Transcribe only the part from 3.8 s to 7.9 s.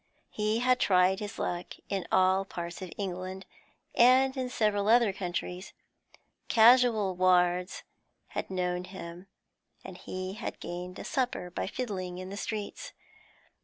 and in several other countries; casual wards